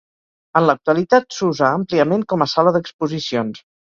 En 0.59 0.63
l'actualitat 0.69 1.35
s'usa 1.37 1.69
àmpliament 1.79 2.23
com 2.33 2.45
a 2.47 2.47
sala 2.55 2.73
d'exposicions. 2.79 3.63